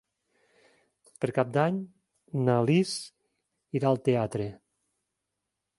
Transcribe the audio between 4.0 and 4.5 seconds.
teatre.